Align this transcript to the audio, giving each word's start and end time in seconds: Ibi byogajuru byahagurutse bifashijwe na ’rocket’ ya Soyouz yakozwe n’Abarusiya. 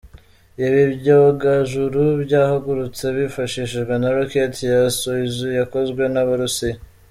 Ibi 0.65 0.83
byogajuru 0.95 2.01
byahagurutse 2.23 3.03
bifashijwe 3.17 3.93
na 4.01 4.09
’rocket’ 4.15 4.53
ya 4.69 4.79
Soyouz 4.97 5.37
yakozwe 5.59 6.03
n’Abarusiya. 6.13 6.77